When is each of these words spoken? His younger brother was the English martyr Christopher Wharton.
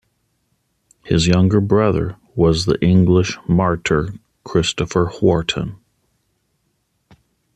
His 1.05 1.27
younger 1.27 1.61
brother 1.61 2.15
was 2.33 2.65
the 2.65 2.83
English 2.83 3.37
martyr 3.47 4.15
Christopher 4.43 5.11
Wharton. 5.21 5.77